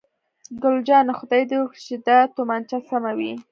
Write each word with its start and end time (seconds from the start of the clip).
ګل 0.61 0.75
جانې: 0.87 1.13
خدای 1.19 1.43
دې 1.49 1.55
وکړي 1.59 1.81
چې 1.87 1.95
دا 2.07 2.17
تومانچه 2.35 2.77
سمه 2.89 3.11
وي. 3.17 3.31